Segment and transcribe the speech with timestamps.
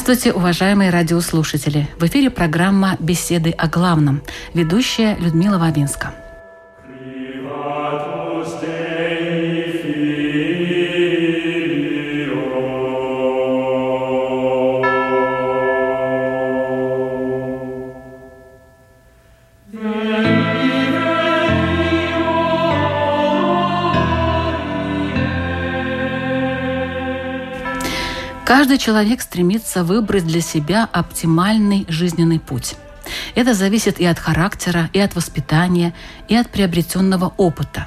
[0.00, 1.86] Здравствуйте, уважаемые радиослушатели!
[1.98, 4.22] В эфире программа «Беседы о главном».
[4.54, 6.14] Ведущая Людмила Вавинска.
[28.60, 32.74] Каждый человек стремится выбрать для себя оптимальный жизненный путь.
[33.34, 35.94] Это зависит и от характера, и от воспитания,
[36.28, 37.86] и от приобретенного опыта.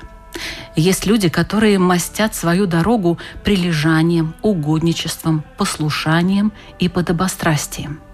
[0.76, 8.00] Есть люди, которые мастят свою дорогу прилежанием, угодничеством, послушанием и подобострастием–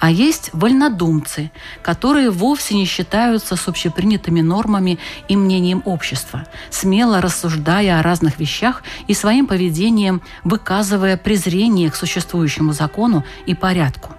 [0.00, 1.50] а есть вольнодумцы,
[1.82, 4.98] которые вовсе не считаются с общепринятыми нормами
[5.28, 12.72] и мнением общества, смело рассуждая о разных вещах и своим поведением выказывая презрение к существующему
[12.72, 14.10] закону и порядку.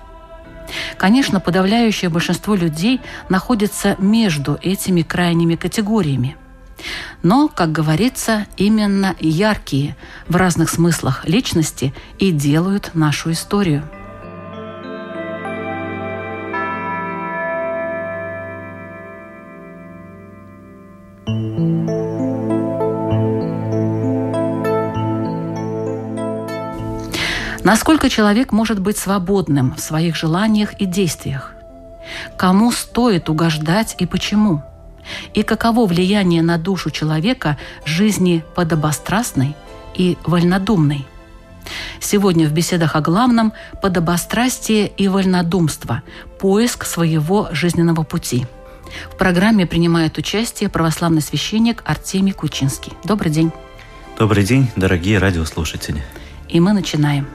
[0.97, 6.37] Конечно, подавляющее большинство людей находится между этими крайними категориями.
[7.23, 9.95] Но, как говорится, именно яркие
[10.27, 13.83] в разных смыслах личности и делают нашу историю–
[27.65, 31.53] Насколько человек может быть свободным в своих желаниях и действиях?
[32.37, 34.61] Кому стоит угождать и почему?
[35.33, 39.55] И каково влияние на душу человека жизни подобострастной
[39.95, 41.07] и вольнодумной?
[41.99, 43.51] Сегодня в беседах о главном–
[43.81, 46.03] подобострастие и вольнодумство,
[46.39, 48.45] поиск своего жизненного пути.
[49.11, 52.93] В программе принимает участие православный священник Артемий Кучинский.
[53.03, 53.51] Добрый день.
[54.19, 56.03] Добрый день, дорогие радиослушатели.
[56.47, 57.25] И мы начинаем.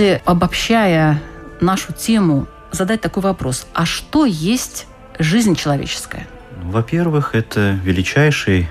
[0.00, 1.22] Если, обобщая
[1.60, 4.86] нашу тему, задать такой вопрос, а что есть
[5.18, 6.26] жизнь человеческая?
[6.62, 8.70] Во-первых, это величайший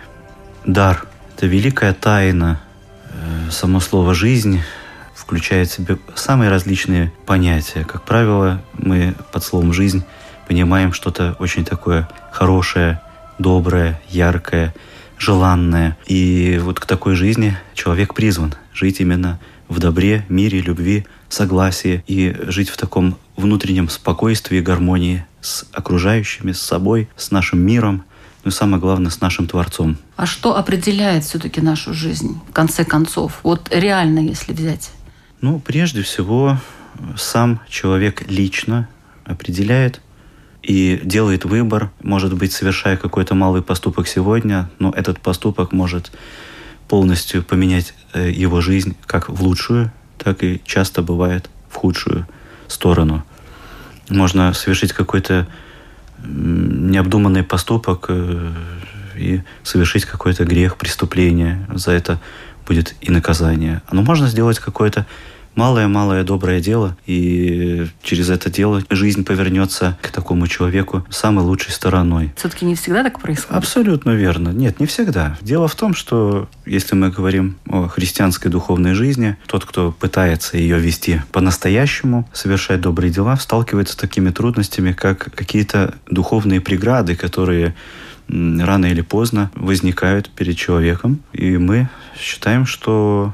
[0.65, 2.59] дар, это великая тайна.
[3.11, 4.63] Э, само слово «жизнь»
[5.13, 7.83] включает в себя самые различные понятия.
[7.83, 10.03] Как правило, мы под словом «жизнь»
[10.47, 13.01] понимаем что-то очень такое хорошее,
[13.37, 14.73] доброе, яркое,
[15.19, 15.95] желанное.
[16.07, 22.35] И вот к такой жизни человек призван жить именно в добре, мире, любви, согласии и
[22.47, 28.03] жить в таком внутреннем спокойствии и гармонии с окружающими, с собой, с нашим миром,
[28.43, 29.97] ну и самое главное, с нашим Творцом.
[30.15, 33.39] А что определяет все-таки нашу жизнь, в конце концов?
[33.43, 34.91] Вот реально, если взять.
[35.41, 36.57] Ну, прежде всего,
[37.15, 38.87] сам человек лично
[39.25, 40.01] определяет
[40.61, 46.11] и делает выбор, может быть, совершая какой-то малый поступок сегодня, но этот поступок может
[46.87, 49.91] полностью поменять э, его жизнь как в лучшую,
[50.23, 52.27] так и часто бывает в худшую
[52.67, 53.23] сторону.
[54.09, 55.47] Можно совершить какой-то
[56.23, 58.51] необдуманный поступок э,
[59.15, 61.65] и совершить какой-то грех, преступление.
[61.73, 62.19] За это
[62.67, 63.81] будет и наказание.
[63.91, 65.05] Но можно сделать какое-то
[65.59, 72.31] малое-малое доброе дело, и через это дело жизнь повернется к такому человеку самой лучшей стороной.
[72.37, 73.57] Все-таки не всегда так происходит?
[73.57, 74.49] Абсолютно верно.
[74.49, 75.37] Нет, не всегда.
[75.41, 80.79] Дело в том, что если мы говорим о христианской духовной жизни, тот, кто пытается ее
[80.79, 87.75] вести по-настоящему, совершать добрые дела, сталкивается с такими трудностями, как какие-то духовные преграды, которые
[88.29, 91.19] рано или поздно возникают перед человеком.
[91.33, 93.33] И мы считаем, что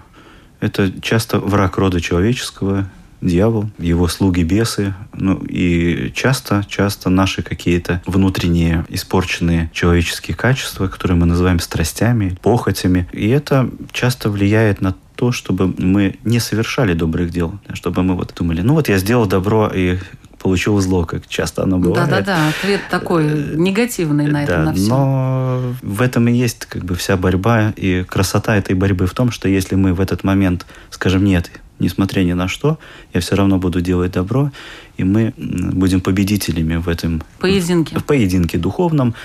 [0.59, 2.89] это часто враг рода человеческого,
[3.21, 4.93] дьявол, его слуги бесы.
[5.13, 13.07] Ну и часто, часто наши какие-то внутренние испорченные человеческие качества, которые мы называем страстями, похотями.
[13.11, 18.33] И это часто влияет на то, чтобы мы не совершали добрых дел, чтобы мы вот
[18.37, 19.97] думали, ну вот я сделал добро и
[20.45, 22.07] получил зло, как часто оно бывает.
[22.07, 24.89] Да-да-да, ответ такой э, негативный на это, да, на все.
[24.89, 29.31] Но в этом и есть как бы вся борьба, и красота этой борьбы в том,
[29.31, 31.49] что если мы в этот момент скажем «нет»,
[31.79, 32.77] несмотря ни на что,
[33.11, 34.51] я все равно буду делать добро,
[34.97, 39.15] и мы будем победителями в этом поединке, в поединке духовном,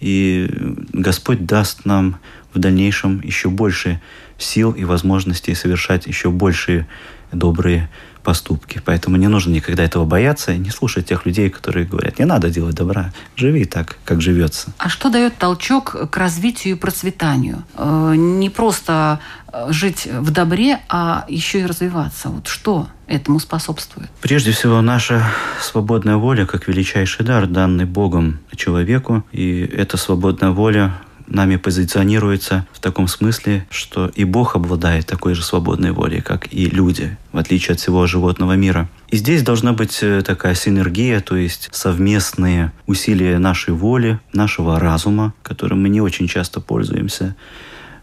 [0.00, 0.50] и
[0.92, 2.16] Господь даст нам
[2.52, 4.00] в дальнейшем еще больше
[4.38, 6.88] сил и возможностей совершать еще большие
[7.30, 7.88] добрые
[8.24, 8.82] поступки.
[8.84, 12.74] Поэтому не нужно никогда этого бояться не слушать тех людей, которые говорят, не надо делать
[12.74, 14.72] добра, живи так, как живется.
[14.78, 17.62] А что дает толчок к развитию и процветанию?
[17.76, 19.20] Э, не просто
[19.52, 22.30] э, жить в добре, а еще и развиваться.
[22.30, 24.10] Вот что этому способствует?
[24.20, 25.22] Прежде всего, наша
[25.60, 29.24] свободная воля, как величайший дар, данный Богом человеку.
[29.32, 30.94] И эта свободная воля
[31.26, 36.66] нами позиционируется в таком смысле, что и Бог обладает такой же свободной волей, как и
[36.66, 38.88] люди, в отличие от всего животного мира.
[39.08, 45.34] И здесь должна быть э, такая синергия, то есть совместные усилия нашей воли, нашего разума,
[45.42, 47.36] которым мы не очень часто пользуемся,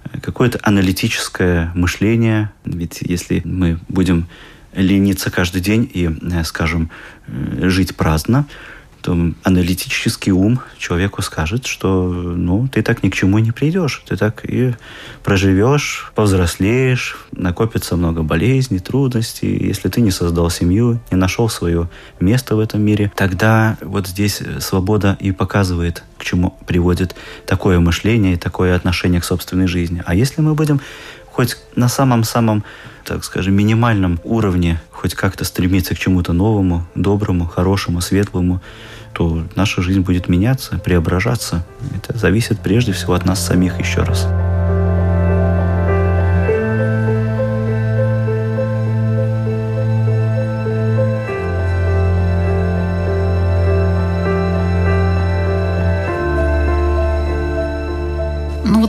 [0.05, 2.51] э, какое-то аналитическое мышление.
[2.65, 4.27] Ведь если мы будем
[4.73, 6.89] лениться каждый день и, э, скажем,
[7.61, 8.45] жить праздно,
[9.01, 14.03] то аналитический ум человеку скажет, что ну, ты так ни к чему не придешь.
[14.07, 14.73] Ты так и
[15.23, 19.57] проживешь, повзрослеешь, накопится много болезней, трудностей.
[19.57, 21.89] Если ты не создал семью, не нашел свое
[22.19, 27.15] место в этом мире, тогда вот здесь свобода и показывает, к чему приводит
[27.45, 30.03] такое мышление и такое отношение к собственной жизни.
[30.05, 30.81] А если мы будем
[31.31, 32.63] хоть на самом-самом,
[33.05, 38.61] так скажем, минимальном уровне хоть как-то стремиться к чему-то новому, доброму, хорошему, светлому,
[39.13, 41.65] то наша жизнь будет меняться, преображаться.
[41.95, 44.27] Это зависит прежде всего от нас самих еще раз.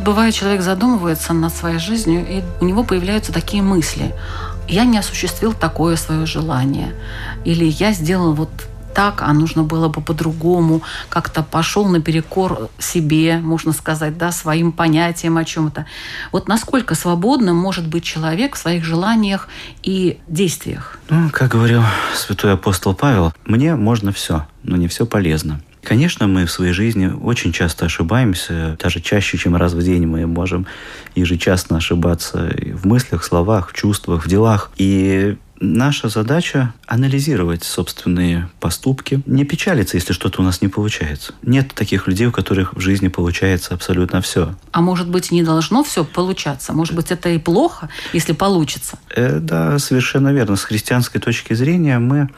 [0.02, 4.12] Вот бывает, человек задумывается над своей жизнью, и у него появляются такие мысли
[4.68, 6.94] я не осуществил такое свое желание.
[7.44, 8.48] Или я сделал вот
[8.94, 15.38] так, а нужно было бы по-другому, как-то пошел наперекор себе, можно сказать, да, своим понятиям
[15.38, 15.86] о чем-то.
[16.30, 19.48] Вот насколько свободным может быть человек в своих желаниях
[19.82, 20.98] и действиях?
[21.08, 21.82] Ну, как говорил
[22.14, 25.60] святой апостол Павел, мне можно все, но не все полезно.
[25.82, 30.26] Конечно, мы в своей жизни очень часто ошибаемся, даже чаще, чем раз в день мы
[30.26, 30.66] можем
[31.14, 34.70] ежечасно ошибаться в мыслях, словах, в чувствах, в делах.
[34.76, 41.34] И наша задача анализировать собственные поступки, не печалиться, если что-то у нас не получается.
[41.42, 44.54] Нет таких людей, у которых в жизни получается абсолютно все.
[44.72, 46.72] А может быть, не должно все получаться?
[46.72, 48.98] Может быть, это и плохо, если получится?
[49.14, 50.56] Э, да, совершенно верно.
[50.56, 52.28] С христианской точки зрения мы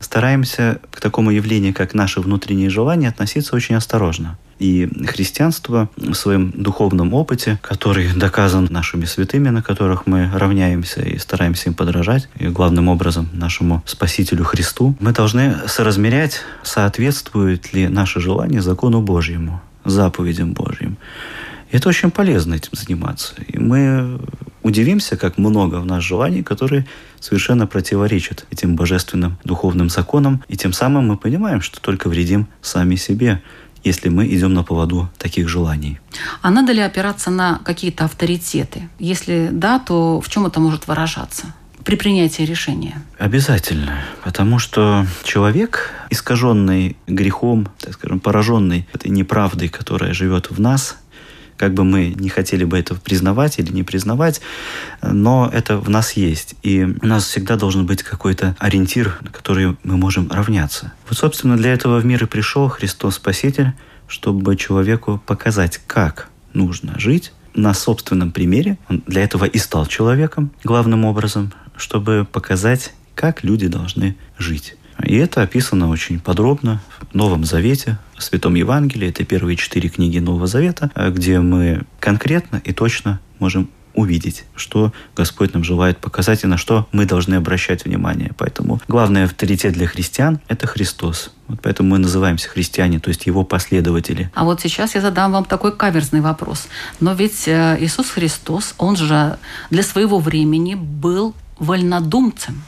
[0.00, 4.38] стараемся к такому явлению, как наши внутренние желания, относиться очень осторожно.
[4.58, 11.18] И христианство в своем духовном опыте, который доказан нашими святыми, на которых мы равняемся и
[11.18, 18.20] стараемся им подражать, и главным образом нашему Спасителю Христу, мы должны соразмерять, соответствует ли наше
[18.20, 20.98] желание закону Божьему, заповедям Божьим.
[21.70, 23.34] И это очень полезно этим заниматься.
[23.46, 24.20] И мы
[24.62, 26.86] удивимся, как много в нас желаний, которые
[27.18, 30.42] совершенно противоречат этим божественным духовным законам.
[30.48, 33.42] И тем самым мы понимаем, что только вредим сами себе,
[33.82, 35.98] если мы идем на поводу таких желаний.
[36.42, 38.88] А надо ли опираться на какие-то авторитеты?
[38.98, 41.54] Если да, то в чем это может выражаться?
[41.84, 43.02] при принятии решения?
[43.18, 44.00] Обязательно.
[44.22, 50.98] Потому что человек, искаженный грехом, так скажем, пораженный этой неправдой, которая живет в нас,
[51.60, 54.40] как бы мы не хотели бы это признавать или не признавать,
[55.02, 56.54] но это в нас есть.
[56.62, 60.94] И у нас всегда должен быть какой-то ориентир, на который мы можем равняться.
[61.06, 63.72] Вот, собственно, для этого в мир и пришел Христос Спаситель,
[64.08, 68.78] чтобы человеку показать, как нужно жить на собственном примере.
[68.88, 74.76] Он для этого и стал человеком главным образом, чтобы показать, как люди должны жить.
[75.04, 76.80] И это описано очень подробно
[77.12, 79.08] Новом Завете, Святом Евангелии.
[79.08, 85.52] Это первые четыре книги Нового Завета, где мы конкретно и точно можем увидеть, что Господь
[85.52, 88.32] нам желает показать и на что мы должны обращать внимание.
[88.38, 91.32] Поэтому главный авторитет для христиан– это Христос.
[91.48, 94.30] Вот поэтому мы называемся христиане, то есть его последователи.
[94.34, 96.68] А вот сейчас я задам вам такой каверзный вопрос.
[97.00, 99.38] Но ведь э, Иисус Христос, он же
[99.70, 102.62] для своего времени был вольнодумцем.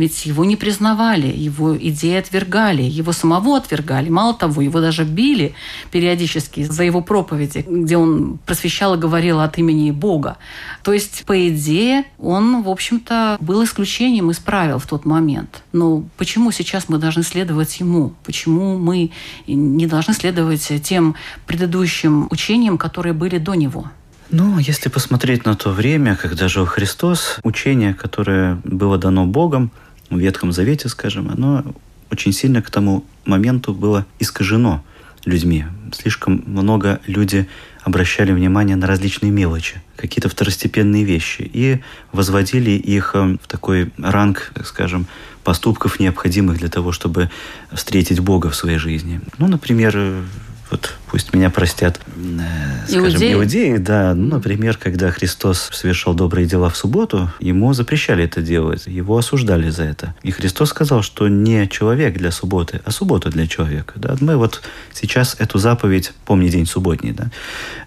[0.00, 4.08] Ведь его не признавали, его идеи отвергали, его самого отвергали.
[4.08, 5.52] Мало того, его даже били
[5.90, 10.38] периодически за его проповеди, где он просвещал и говорил от имени Бога.
[10.82, 15.64] То есть, по идее, он, в общем-то, был исключением из правил в тот момент.
[15.72, 18.14] Но почему сейчас мы должны следовать ему?
[18.24, 19.10] Почему мы
[19.46, 21.14] не должны следовать тем
[21.46, 23.90] предыдущим учениям, которые были до него?
[24.32, 29.72] Ну, если посмотреть на то время, когда жил Христос, учение, которое было дано Богом
[30.18, 31.64] Ветхом Завете, скажем, оно
[32.10, 34.84] очень сильно к тому моменту было искажено
[35.24, 35.66] людьми.
[35.92, 37.46] Слишком много люди
[37.82, 41.80] обращали внимание на различные мелочи, какие-то второстепенные вещи, и
[42.12, 45.06] возводили их э, в такой ранг, скажем,
[45.44, 47.30] поступков, необходимых для того, чтобы
[47.72, 49.20] встретить Бога в своей жизни.
[49.38, 50.24] Ну, например,
[50.70, 54.14] вот пусть меня простят, э, скажем, иудеи, иудеи да.
[54.14, 59.70] Ну, например, когда Христос совершал добрые дела в субботу, ему запрещали это делать, его осуждали
[59.70, 60.14] за это.
[60.22, 63.94] И Христос сказал, что не человек для субботы, а суббота для человека.
[63.96, 64.16] Да?
[64.20, 64.62] Мы вот
[64.92, 67.30] сейчас эту заповедь, помни день субботний, да,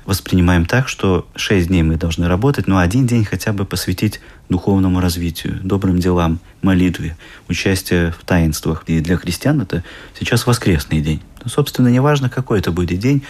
[0.05, 4.99] воспринимаем так, что шесть дней мы должны работать, но один день хотя бы посвятить духовному
[4.99, 7.15] развитию, добрым делам, молитве,
[7.47, 8.83] участию в таинствах.
[8.87, 9.83] И для христиан это
[10.19, 11.21] сейчас воскресный день.
[11.43, 13.23] Ну, собственно, неважно, какой это будет день,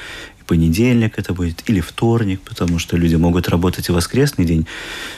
[0.46, 4.67] понедельник это будет или вторник, потому что люди могут работать и воскресный день.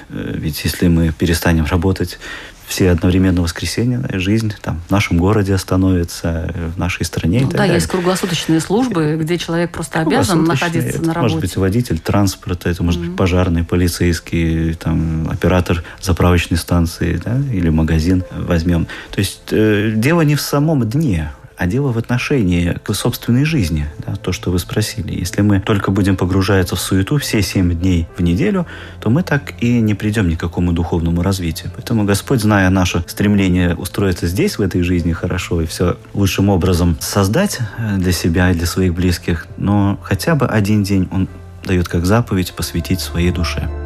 [0.10, 2.20] Э, ведь если мы перестанем работать
[2.68, 7.42] все одновременно воскресенье, жизнь там, в нашем городе остановится, в нашей стране.
[7.44, 7.76] Ну, да, далее.
[7.76, 11.36] есть круглосуточные службы, где человек просто обязан находиться это на работе.
[11.36, 13.08] может быть водитель транспорта, это может mm-hmm.
[13.08, 18.86] быть пожарный, полицейский, там, оператор заправочной станции да, или магазин возьмем.
[19.12, 23.88] То есть э, дело не в самом дне, а дело в отношении к собственной жизни,
[24.06, 25.14] да, то, что вы спросили.
[25.18, 28.66] Если мы только будем погружаться в суету все семь дней в неделю,
[29.00, 31.72] то мы так и не придем ни к какому духовному развитию.
[31.76, 36.98] Поэтому Господь, зная наше стремление устроиться здесь, в этой жизни хорошо, и все лучшим образом
[37.00, 41.28] создать э, для себя и для своих близких, но хотя бы один день Он
[41.64, 43.85] дает как заповедь посвятить своей душе.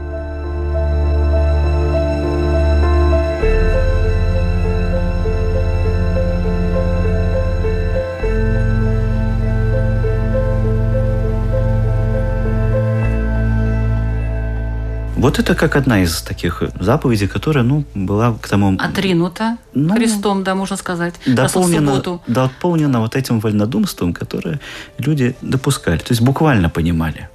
[15.20, 18.78] Вот это как одна из таких заповедей, которая, ну, была к тому...
[18.80, 21.14] Отринута ну, Христом, да, можно сказать.
[21.26, 24.62] Дополнена, дополнена вот этим вольнодумством, которое
[24.98, 25.98] люди допускали.
[25.98, 27.28] То есть буквально понимали.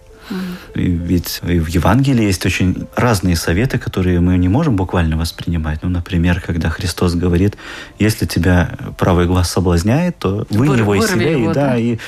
[0.74, 5.82] Ведь в Евангелии есть очень разные советы, которые мы не можем буквально воспринимать.
[5.82, 7.56] Ну, например, когда Христос говорит,
[7.98, 11.98] если тебя правый глаз соблазняет, то вынь его из себя его, и, да, да, и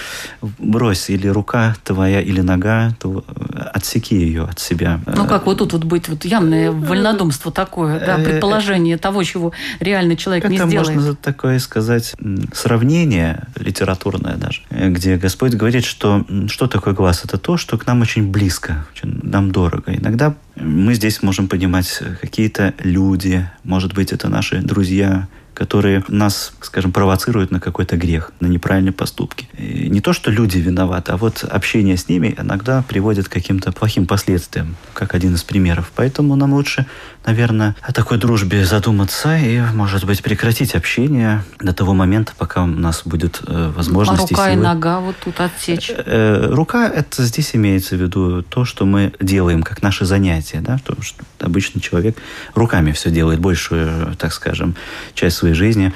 [0.58, 1.10] брось.
[1.10, 3.24] Или рука твоя, или нога, то
[3.72, 5.00] отсеки ее от себя.
[5.06, 9.52] Ну, как вот тут вот быть вот явное вольнодумство такое, да, э, предположение того, чего
[9.80, 10.94] реально человек Это не сделает.
[10.94, 12.14] можно такое сказать
[12.52, 17.24] сравнение литературное даже, где Господь говорит, что что такое глаз?
[17.24, 19.92] Это то, что к нам очень близко, нам дорого.
[19.92, 26.92] Иногда мы здесь можем понимать какие-то люди, может быть, это наши друзья, которые нас, скажем,
[26.92, 29.48] провоцируют на какой-то грех, на неправильные поступки.
[29.58, 33.72] И не то, что люди виноваты, а вот общение с ними иногда приводит к каким-то
[33.72, 35.90] плохим последствиям, как один из примеров.
[35.96, 36.86] Поэтому нам лучше,
[37.26, 42.66] наверное, о такой дружбе задуматься и, может быть, прекратить общение до того момента, пока у
[42.66, 44.32] нас будет э, возможность.
[44.32, 45.90] А рука и, нога вот тут отсечь?
[45.90, 50.60] Э, э, рука, это здесь имеется в виду то, что мы делаем, как наше занятие,
[50.60, 52.16] да, то, что обычно человек
[52.54, 54.76] руками все делает, большую, так скажем,
[55.14, 55.92] часть своей жизни.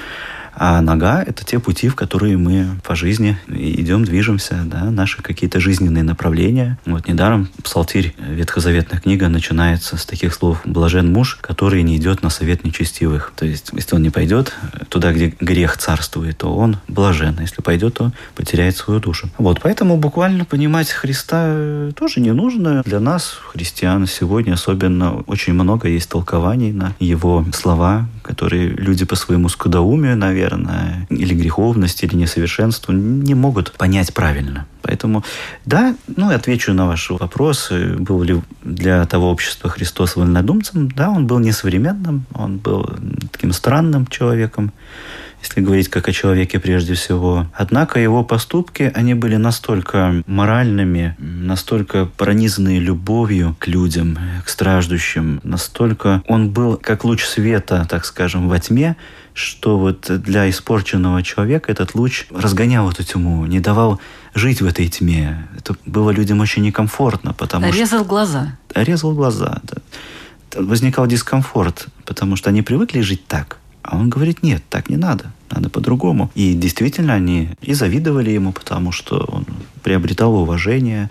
[0.63, 5.59] А нога– это те пути, в которые мы по жизни идем, движемся, да, наши какие-то
[5.59, 6.79] жизненные направления.
[6.85, 12.29] Вот недаром псалтирь, ветхозаветная книга, начинается с таких слов «блажен муж, который не идет на
[12.29, 13.33] совет нечестивых».
[13.37, 14.55] То есть, если он не пойдет
[14.91, 17.37] туда, где грех царствует, то он блажен.
[17.39, 19.31] А если пойдет, то потеряет свою душу.
[19.39, 22.83] Вот, поэтому буквально понимать Христа тоже не нужно.
[22.85, 29.17] Для нас, христиан, сегодня особенно очень много есть толкований на его слова, которые люди по
[29.17, 34.67] своему скудоумию, наверное, наверное, или греховность, или несовершенство не могут понять правильно.
[34.83, 35.25] Поэтому,
[35.65, 40.91] да, ну, отвечу на ваш вопрос, был ли для того общества Христос вольнодумцем.
[40.91, 42.91] Да, он был несовременным, он был
[43.33, 44.73] таким странным человеком,
[45.43, 47.47] если говорить как о человеке прежде всего.
[47.55, 56.23] Однако его поступки, они были настолько моральными, настолько пронизанные любовью к людям, к страждущим, настолько
[56.27, 58.97] он был как луч света, так скажем, во тьме,
[59.35, 64.01] что вот для испорченного человека этот луч разгонял эту тьму, не давал
[64.35, 65.49] жить в этой тьме.
[65.57, 67.83] Это было людям очень некомфортно, потому Резал что...
[67.83, 68.59] Резал глаза.
[68.75, 69.77] Резал глаза, да.
[70.61, 73.59] Возникал дискомфорт, потому что они привыкли жить так.
[73.83, 76.31] А он говорит, нет, так не надо, надо по-другому.
[76.35, 79.47] И действительно они и завидовали ему, потому что он
[79.83, 81.11] приобретал уважение,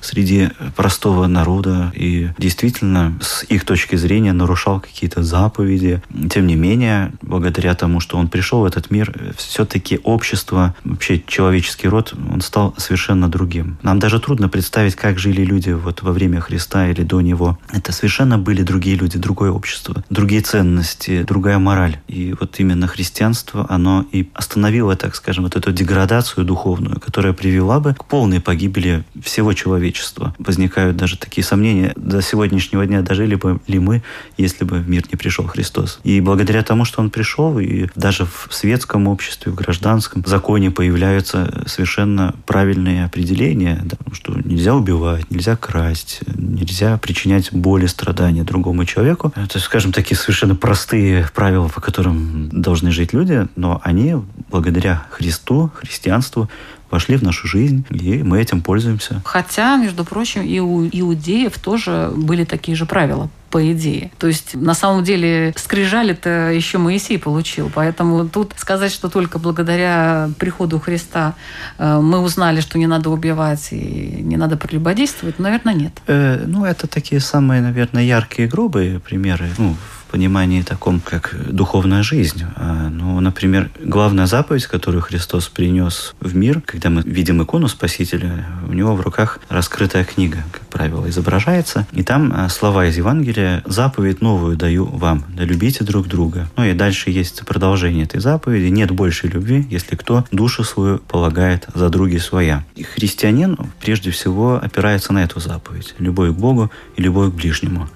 [0.00, 6.02] среди простого народа и действительно с их точки зрения нарушал какие-то заповеди.
[6.30, 11.88] Тем не менее, благодаря тому, что он пришел в этот мир, все-таки общество, вообще человеческий
[11.88, 13.78] род, он стал совершенно другим.
[13.82, 17.58] Нам даже трудно представить, как жили люди вот во время Христа или до него.
[17.72, 21.98] Это совершенно были другие люди, другое общество, другие ценности, другая мораль.
[22.08, 27.80] И вот именно христианство, оно и остановило, так скажем, вот эту деградацию духовную, которая привела
[27.80, 30.34] бы к полной погибели всего человечества человечества.
[30.38, 34.02] Возникают даже такие сомнения, до сегодняшнего дня дожили бы ли мы,
[34.36, 36.00] если бы в мир не пришел Христос.
[36.04, 41.64] И благодаря тому, что Он пришел, и даже в светском обществе, в гражданском законе появляются
[41.66, 49.32] совершенно правильные определения, да, что нельзя убивать, нельзя красть, нельзя причинять боли, страдания другому человеку.
[49.36, 54.16] Это, скажем, такие совершенно простые правила, по которым должны жить люди, но они
[54.50, 56.48] благодаря Христу, христианству,
[56.90, 59.20] вошли в нашу жизнь, и мы этим пользуемся.
[59.24, 64.10] Хотя, между прочим, и у иудеев тоже были такие же правила по идее.
[64.18, 67.70] То есть, на самом деле, скрижали-то еще Моисей получил.
[67.74, 71.34] Поэтому тут сказать, что только благодаря приходу Христа
[71.78, 75.92] э, мы узнали, что не надо убивать и не надо прелюбодействовать, наверное, нет.
[76.06, 79.48] Э, ну, это такие самые, наверное, яркие, грубые примеры.
[79.56, 79.76] Ну,
[80.08, 82.44] понимании таком, как духовная жизнь.
[82.56, 88.46] А, ну, например, главная заповедь, которую Христос принес в мир, когда мы видим икону Спасителя,
[88.68, 91.86] у него в руках раскрытая книга, как правило, изображается.
[91.92, 96.48] И там а, слова из Евангелия «Заповедь новую даю вам, да любите друг друга».
[96.56, 101.66] Ну и дальше есть продолжение этой заповеди «Нет большей любви, если кто душу свою полагает
[101.74, 102.64] за други своя».
[102.74, 107.88] И христианин прежде всего опирается на эту заповедь– любовь к Богу и любовь к ближнему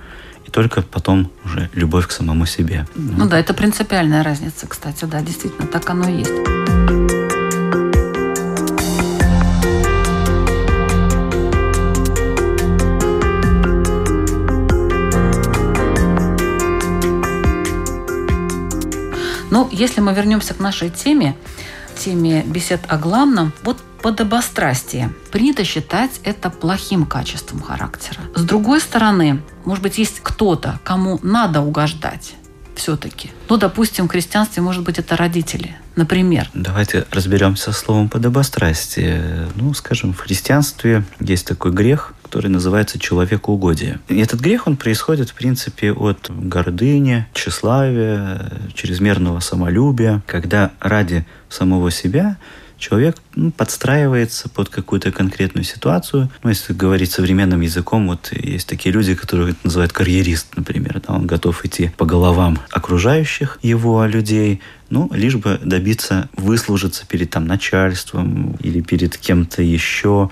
[0.53, 2.87] только потом уже любовь к самому себе.
[2.95, 6.31] Ну да, это принципиальная разница, кстати, да, действительно, так оно и есть.
[19.51, 21.37] Ну, если мы вернемся к нашей теме,
[22.05, 25.13] теме бесед о главном, вот подобострастие.
[25.31, 28.21] Принято считать это плохим качеством характера.
[28.35, 32.35] С другой стороны, может быть, есть кто-то, кому надо угождать
[32.75, 33.31] все-таки.
[33.49, 36.49] Ну, допустим, в крестьянстве, может быть, это родители, например.
[36.55, 39.49] Давайте разберемся с словом подобострастие.
[39.55, 44.01] Ну, скажем, в христианстве есть такой грех, который называется человекоугодие.
[44.09, 51.91] И этот грех, он происходит, в принципе, от гордыни, тщеславия, чрезмерного самолюбия, когда ради самого
[51.91, 52.39] себя
[52.79, 56.31] человек ну, подстраивается под какую-то конкретную ситуацию.
[56.43, 61.03] Ну, если говорить современным языком, вот есть такие люди, которые называют карьерист, например.
[61.07, 67.31] Да, он готов идти по головам окружающих его людей, ну, лишь бы добиться выслужиться перед
[67.31, 70.31] там начальством или перед кем-то еще,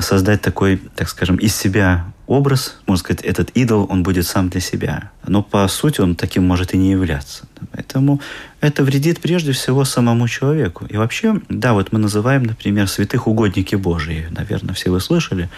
[0.00, 4.60] создать такой, так скажем, из себя образ, можно сказать, этот идол, он будет сам для
[4.60, 5.10] себя.
[5.26, 7.44] Но по сути он таким может и не являться.
[7.72, 8.20] Поэтому
[8.60, 10.86] это вредит прежде всего самому человеку.
[10.86, 14.26] И вообще, да, вот мы называем, например, святых угодники Божьи.
[14.30, 15.48] Наверное, все вы слышали.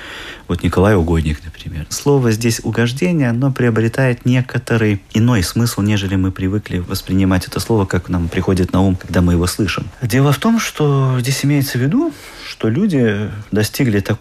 [0.49, 1.87] Вот Николай Угодник, например.
[1.91, 8.09] Слово здесь «угождение», оно приобретает некоторый иной смысл, нежели мы привыкли воспринимать это слово, как
[8.09, 9.87] нам приходит на ум, когда мы его слышим.
[10.03, 12.13] Дело в том, что здесь имеется в виду,
[12.47, 14.14] что люди достигли такого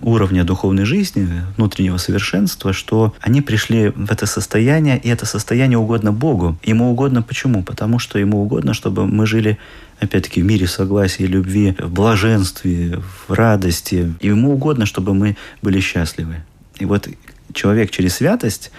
[0.00, 6.12] уровня духовной жизни, внутреннего совершенства, что они пришли в это состояние, и это состояние угодно
[6.12, 6.56] Богу.
[6.62, 7.62] Ему угодно почему?
[7.62, 9.58] Потому что ему угодно, чтобы мы жили
[10.00, 14.14] опять-таки, в мире согласия любви, в блаженстве, в радости.
[14.20, 16.36] Ему угодно, чтобы мы были счастливы.
[16.78, 17.08] И вот
[17.52, 18.72] человек через святость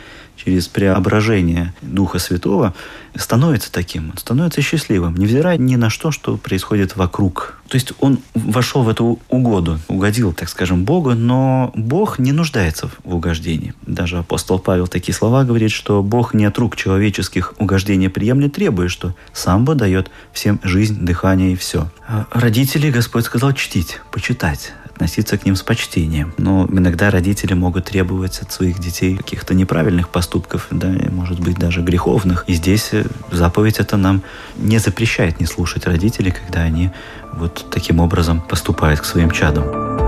[0.43, 2.73] через преображение Духа Святого
[3.15, 7.57] становится таким, он становится счастливым, невзирая ни на что, что происходит вокруг.
[7.67, 12.89] То есть он вошел в эту угоду, угодил, так скажем, Богу, но Бог не нуждается
[13.03, 13.73] в угождении.
[13.85, 18.87] Даже апостол Павел такие слова говорит, что Бог не от рук человеческих угождения приемлет, требуя,
[18.87, 21.89] что сам бы дает всем жизнь, дыхание и все.
[22.07, 26.31] А родители Господь сказал чтить, почитать относиться к ним с почтением.
[26.37, 31.81] Но иногда родители могут требовать от своих детей каких-то неправильных поступков, да, может быть, даже
[31.81, 32.43] греховных.
[32.47, 34.21] И здесь э, заповедь это нам
[34.57, 36.91] не запрещает не слушать родителей, когда они
[37.33, 40.00] вот таким образом поступают к своим чадам.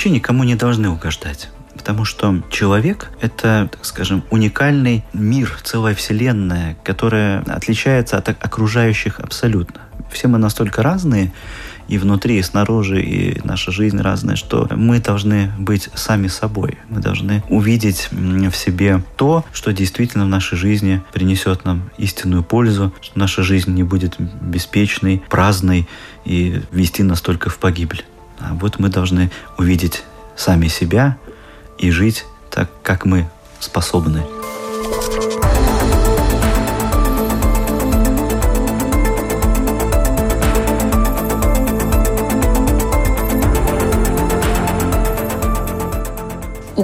[0.00, 1.50] Вообще никому не должны угождать.
[1.76, 9.82] Потому что человек— это, так скажем, уникальный мир, целая вселенная, которая отличается от окружающих абсолютно.
[10.10, 11.32] Все мы настолько разные,
[11.86, 16.78] и внутри, и снаружи, и наша жизнь разная, что мы должны быть сами собой.
[16.88, 22.94] Мы должны увидеть в себе то, что действительно в нашей жизни принесет нам истинную пользу,
[23.02, 25.86] что наша жизнь не будет беспечной, праздной
[26.24, 28.04] и вести нас только в погибель.
[28.40, 30.04] А вот мы должны увидеть
[30.36, 31.18] сами себя
[31.78, 33.28] и жить так, как мы
[33.60, 34.24] способны.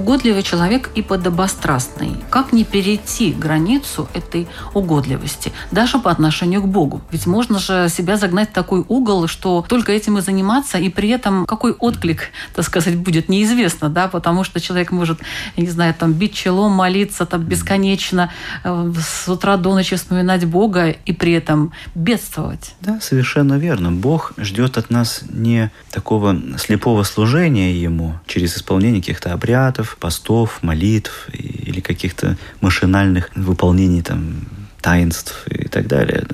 [0.07, 2.16] Угодливый человек и подобострастный.
[2.31, 7.01] Как не перейти границу этой угодливости, даже по отношению к Богу?
[7.11, 11.09] Ведь можно же себя загнать в такой угол, что только этим и заниматься, и при
[11.09, 15.19] этом какой отклик, так сказать, будет неизвестно, да, потому что человек может,
[15.57, 18.31] я не знаю, там, бить челом, молиться там бесконечно,
[18.62, 22.77] э, с утра до ночи вспоминать Бога и при этом бедствовать.
[22.81, 23.90] Да, совершенно верно.
[23.90, 30.62] Бог ждет от нас не такого слепого служения Ему через исполнение каких-то обрядов, обрядов, постов,
[30.62, 34.46] молитв или каких-то машинальных выполнений там,
[34.80, 36.24] таинств и так далее.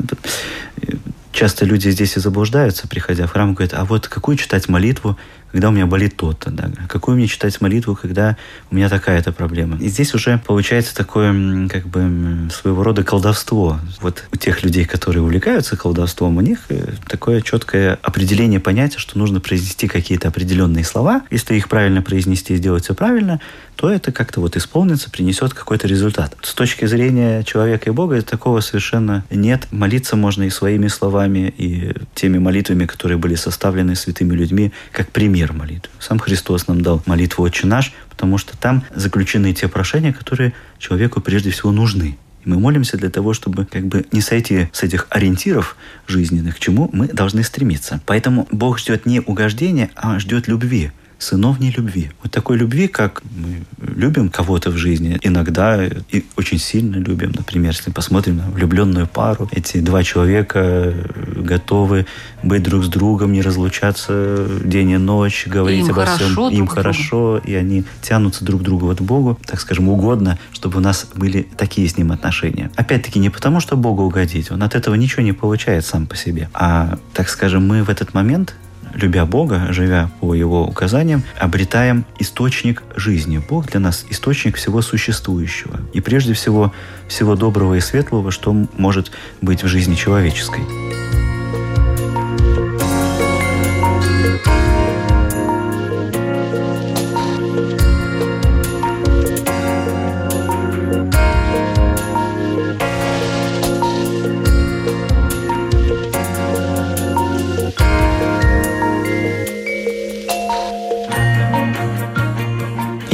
[1.33, 5.17] Часто люди здесь и заблуждаются, приходя в храм, говорят, а вот какую читать молитву,
[5.53, 8.37] когда у меня болит то-то, да, какую мне читать молитву, когда
[8.71, 9.77] у меня такая-то проблема.
[9.79, 13.79] И здесь уже получается такое, как бы, своего рода колдовство.
[14.01, 19.19] Вот у тех людей, которые увлекаются колдовством, у них э, такое четкое определение понятия, что
[19.19, 21.23] нужно произнести какие-то определенные слова.
[21.31, 23.41] Если их правильно произнести и сделать все правильно,
[23.77, 26.37] то это как-то вот исполнится, принесет какой-то результат.
[26.43, 29.69] С точки зрения человека и Бога такого совершенно нет.
[29.71, 35.42] Молиться можно и своими словами, и теми молитвами, которые были составлены святыми людьми, как пример
[35.51, 35.91] молитвы.
[35.99, 41.21] Сам Христос нам дал молитву «Отче наш», потому что там заключены те прошения, которые человеку
[41.21, 42.17] прежде всего нужны.
[42.45, 45.77] И мы молимся для того, чтобы как бы не сойти с этих ориентиров
[46.07, 48.01] жизненных, к чему мы должны стремиться.
[48.07, 52.11] Поэтому Бог ждет не угождения, а ждет любви сыновней любви.
[52.23, 57.33] Вот такой любви, как мы любим кого-то в жизни, иногда и очень сильно любим.
[57.37, 60.95] Например, если посмотрим на влюбленную пару, эти два человека
[61.37, 62.07] готовы
[62.43, 66.49] быть друг с другом, не разлучаться день и ночь, говорить им обо всем.
[66.51, 70.81] Им хорошо, и они тянутся друг к другу вот Богу, так скажем, угодно, чтобы у
[70.81, 72.71] нас были такие с ним отношения.
[72.77, 76.49] Опять-таки не потому, что Богу угодить, он от этого ничего не получает сам по себе,
[76.53, 78.55] а, так скажем, мы в этот момент
[78.95, 83.43] любя Бога, живя по Его указаниям, обретаем источник жизни.
[83.49, 85.81] Бог для нас источник всего существующего.
[85.93, 86.73] И прежде всего,
[87.09, 90.82] всего доброго и светлого, что может быть в жизни человеческой.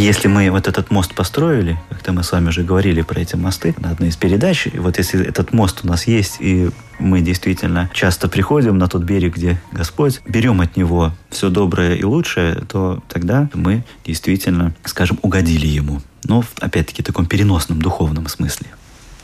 [0.09, 3.75] Если мы вот этот мост построили, как-то мы с вами уже говорили про эти мосты
[3.79, 7.90] на одной из передач, и вот если этот мост у нас есть, и мы действительно
[7.92, 13.03] часто приходим на тот берег, где Господь, берем от Него все доброе и лучшее, то
[13.09, 16.01] тогда мы действительно, скажем, угодили Ему.
[16.25, 18.68] Но, опять-таки, в таком переносном духовном смысле.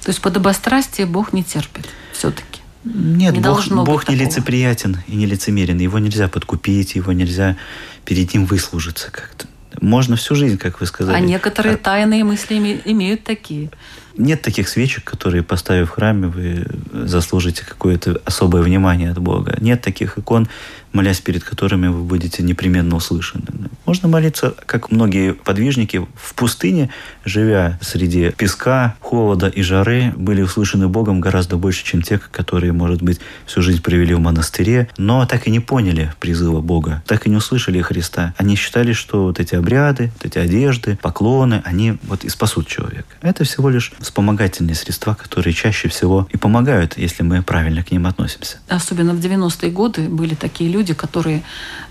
[0.03, 2.61] То есть подобострастие Бог не терпит все-таки?
[2.85, 5.79] Нет, не Бог, Бог не лицеприятен и не лицемерен.
[5.79, 7.57] Его нельзя подкупить, его нельзя
[8.05, 9.47] перед ним выслужиться как-то.
[9.80, 11.16] Можно всю жизнь, как вы сказали.
[11.16, 13.70] А некоторые а тайные мысли имеют такие.
[14.16, 19.56] Нет таких свечек, которые, поставив в храме, вы заслужите какое-то особое внимание от Бога.
[19.60, 20.48] Нет таких икон,
[20.92, 23.44] молясь перед которыми вы будете непременно услышаны.
[23.87, 26.90] Можно молиться, как многие подвижники, в пустыне,
[27.25, 33.03] живя среди песка, холода и жары, были услышаны Богом гораздо больше, чем те, которые, может
[33.03, 37.31] быть, всю жизнь провели в монастыре, но так и не поняли призыва Бога, так и
[37.31, 38.35] не услышали Христа.
[38.38, 43.09] Они считали, что вот эти обряды, вот эти одежды, поклоны, они вот и спасут человека.
[43.20, 48.07] Это всего лишь вспомогательные средства, которые чаще всего и помогают, если мы правильно к ним
[48.07, 48.59] относимся.
[48.68, 51.42] Особенно в 90-е годы были такие люди, которые,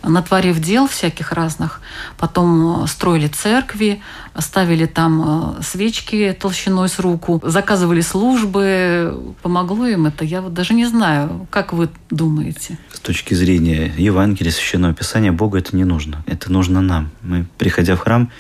[0.02, 1.82] натворив дел всяких разных,
[2.18, 4.02] потом строили церкви,
[4.38, 9.36] ставили там э, свечки толщиной с руку, заказывали службы.
[9.42, 10.26] Помогло им это?
[10.26, 11.48] Я вот даже не знаю.
[11.50, 12.78] Как вы думаете?
[12.92, 16.24] С точки зрения Евангелия, Священного Писания, Богу это не нужно.
[16.28, 17.12] Это нужно нам.
[17.22, 18.32] Мы, приходя в храм,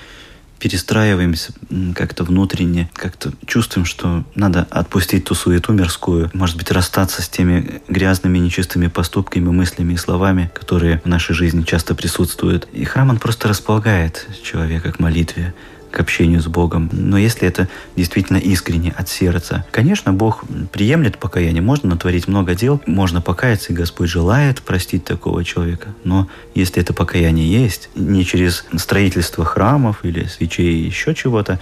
[0.63, 1.51] перестраиваемся
[1.93, 7.81] как-то внутренне, как-то чувствуем, что надо отпустить ту суету мирскую, может быть, расстаться с теми
[7.89, 12.69] грязными, нечистыми поступками, мыслями и словами, которые в нашей жизни часто присутствуют.
[12.71, 15.53] И храм, он просто располагает человека к молитве,
[15.93, 16.89] к общению с Богом.
[16.91, 21.61] Но если это действительно искренне от сердца, конечно, Бог приемлет покаяние.
[21.61, 25.89] Можно натворить много дел, можно покаяться, и Господь желает простить такого человека.
[26.03, 31.59] Но если это покаяние есть, не через строительство храмов или свечей, еще чего-то,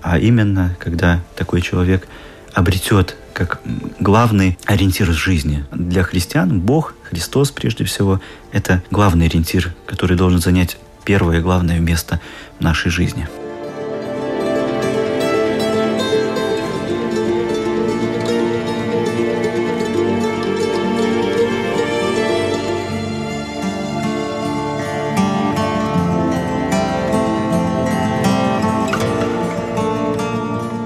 [0.00, 2.06] а именно, когда такой человек
[2.54, 3.60] обретет как
[3.98, 5.64] главный ориентир жизни.
[5.72, 8.20] Для христиан Бог, Христос прежде всего,
[8.52, 12.20] это главный ориентир, который должен занять первое главное место
[12.58, 13.26] в нашей жизни.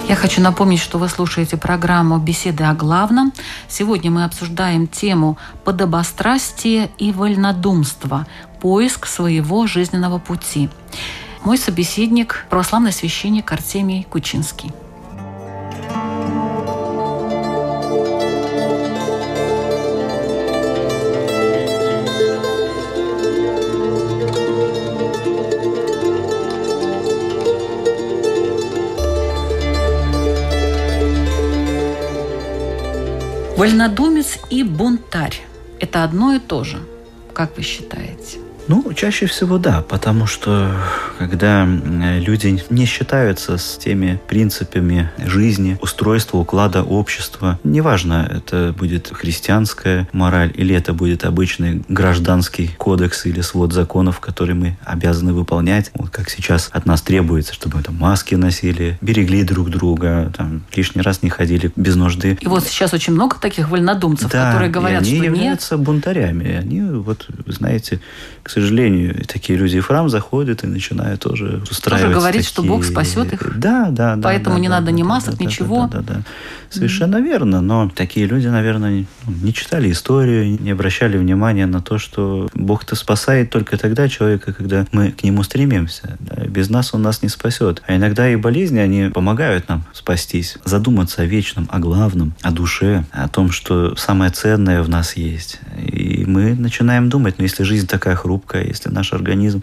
[0.08, 3.32] Я хочу напомнить, что вы слушаете программу «Беседы о главном».
[3.68, 8.24] Сегодня мы обсуждаем тему подобострастия и вольнодумства,
[8.60, 10.70] поиск своего жизненного пути.
[11.42, 14.70] Мой собеседник– православный священник Артемий Кучинский.
[33.66, 35.40] Вольнодумец и бунтарь–
[35.80, 36.78] это одно и то же,
[37.34, 38.38] как вы считаете?
[38.68, 40.72] Ну, чаще всего да, потому что
[41.18, 50.08] когда люди не считаются с теми принципами жизни, устройства, уклада общества, неважно, это будет христианская
[50.12, 56.10] мораль или это будет обычный гражданский кодекс или свод законов, которые мы обязаны выполнять, вот
[56.10, 61.02] как сейчас от нас требуется, чтобы мы там маски носили, берегли друг друга, там лишний
[61.02, 62.36] раз не ходили без нужды.
[62.40, 65.84] И вот сейчас очень много таких вольнодумцев, да, которые говорят, и они что являются нет.
[65.84, 66.56] бунтарями.
[66.56, 68.00] Они вот, вы знаете,
[68.42, 72.52] к сожалению, такие люди в храм заходят и начинают тоже устраивать Тоже говорить, такие...
[72.52, 73.58] что Бог спасет их.
[73.58, 74.22] Да, да, да.
[74.22, 75.88] Поэтому да, не да, надо да, ни да, масок, да, ничего.
[75.92, 76.22] Да, да, да.
[76.70, 77.24] Совершенно mm-hmm.
[77.24, 82.96] верно, но такие люди, наверное, не читали историю, не обращали внимания на то, что Бог-то
[82.96, 86.16] спасает только тогда человека, когда мы к Нему стремимся.
[86.20, 86.44] Да?
[86.46, 87.82] Без нас Он нас не спасет.
[87.86, 90.56] А иногда и болезни, они помогают нам спастись.
[90.64, 95.60] Задуматься о вечном, о главном, о душе, о том, что самое ценное в нас есть.
[95.78, 99.62] И мы начинаем думать, ну если жизнь такая хрупкая, если наш организм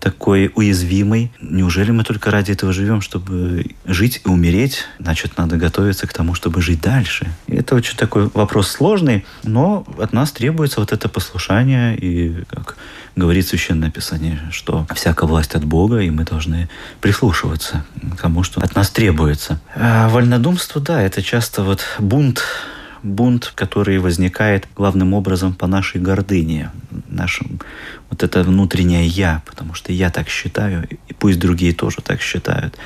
[0.00, 1.32] такой уязвимый.
[1.40, 4.84] Неужели мы только ради этого живем, чтобы жить и умереть?
[4.98, 7.26] Значит, надо готовиться к тому, чтобы жить дальше.
[7.46, 12.76] И это очень такой вопрос сложный, но от нас требуется вот это послушание и, как
[13.16, 16.68] говорит Священное Писание, что всякая власть от Бога, и мы должны
[17.00, 17.84] прислушиваться
[18.16, 19.60] к тому, что от нас требуется.
[19.74, 22.44] А вольнодумство, да, это часто вот бунт
[23.08, 26.70] бунт, который возникает главным образом по нашей гордыне,
[27.08, 27.60] нашим
[28.10, 32.76] вот это внутреннее «я», потому что я так считаю, и пусть другие тоже так считают.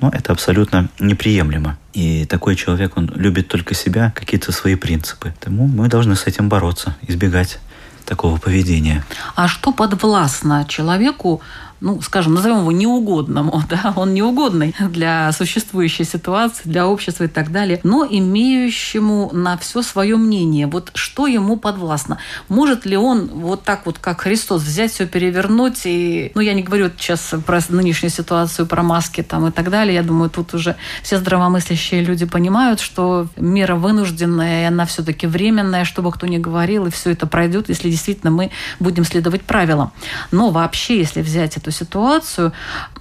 [0.00, 1.78] Но это абсолютно неприемлемо.
[1.92, 5.32] И такой человек, он любит только себя, какие-то свои принципы.
[5.38, 7.58] Поэтому мы должны с этим бороться, избегать
[8.04, 9.04] такого поведения.
[9.34, 11.42] А что подвластно человеку
[11.80, 17.52] ну, скажем, назовем его неугодному, да, он неугодный для существующей ситуации, для общества и так
[17.52, 20.66] далее, но имеющему на все свое мнение.
[20.66, 22.18] Вот что ему подвластно?
[22.48, 26.62] Может ли он вот так вот, как Христос, взять все, перевернуть и, ну, я не
[26.62, 30.76] говорю сейчас про нынешнюю ситуацию, про маски там и так далее, я думаю, тут уже
[31.02, 36.86] все здравомыслящие люди понимают, что мера вынужденная, и она все-таки временная, чтобы кто ни говорил,
[36.86, 39.92] и все это пройдет, если действительно мы будем следовать правилам.
[40.30, 42.52] Но вообще, если взять эту эту ситуацию,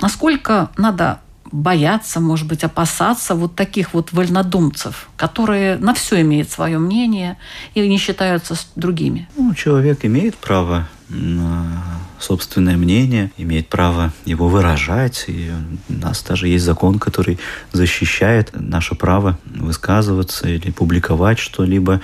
[0.02, 6.78] насколько надо бояться, может быть, опасаться вот таких вот вольнодумцев, которые на все имеют свое
[6.78, 7.38] мнение
[7.74, 9.30] и не считаются с другими?
[9.38, 11.66] Ну, человек имеет право на
[12.20, 15.26] собственное мнение, имеет право его выражать.
[15.28, 15.50] И
[15.88, 17.40] у нас даже есть закон, который
[17.72, 22.02] защищает наше право высказываться или публиковать что-либо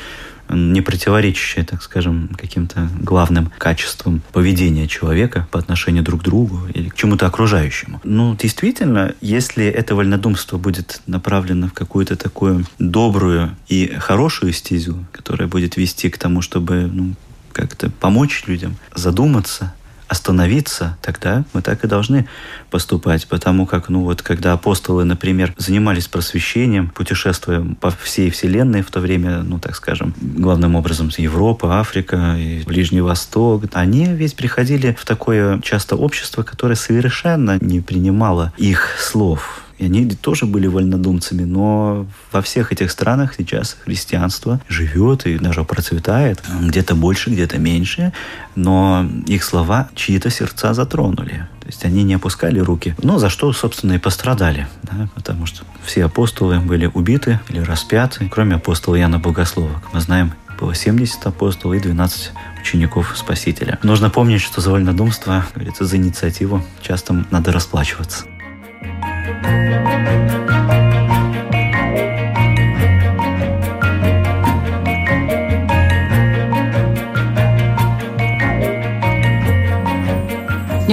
[0.56, 6.90] не противоречащее, так скажем, каким-то главным качествам поведения человека по отношению друг к другу или
[6.90, 8.02] к чему-то окружающему.
[8.04, 15.48] Ну, действительно, если это вольнодумство будет направлено в какую-то такую добрую и хорошую стезю, которая
[15.48, 17.16] будет вести к тому, чтобы ну,
[17.52, 19.74] как-то помочь людям задуматься,
[20.14, 22.28] остановиться, тогда мы так и должны
[22.70, 23.28] поступать.
[23.28, 29.00] Потому как, ну вот, когда апостолы, например, занимались просвещением, путешествуя по всей Вселенной в то
[29.00, 35.06] время, ну, так скажем, главным образом Европа, Африка и Ближний Восток, они ведь приходили в
[35.06, 42.08] такое часто общество, которое совершенно не принимало их слов, и они тоже были вольнодумцами, но
[42.32, 48.14] во всех этих странах сейчас христианство живет и даже процветает, где-то больше, где-то меньше,
[48.56, 51.48] но их слова чьи-то сердца затронули.
[51.60, 55.66] То есть они не опускали руки, но за что, собственно, и пострадали, да, потому что
[55.86, 59.84] все апостолы были убиты или распяты, кроме апостола Яна Богослова.
[59.92, 63.80] Мы знаем, было 70 апостолов и 12 учеников Спасителя.
[63.84, 68.26] Нужно помнить, что за вольнодумство, говорится, за инициативу часто надо расплачиваться.